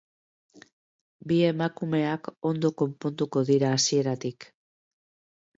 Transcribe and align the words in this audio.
Bi 1.31 1.35
emakumeak 1.49 2.23
ondo 2.53 2.69
konponduko 2.83 3.47
dira 3.51 3.73
hasieratik. 3.77 4.53